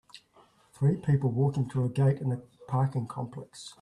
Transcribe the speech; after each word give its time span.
Three 0.73 0.95
people 0.97 1.29
walking 1.29 1.69
through 1.69 1.85
a 1.85 1.89
gate 1.89 2.21
in 2.21 2.31
a 2.31 2.37
parking 2.67 3.05
complex. 3.05 3.69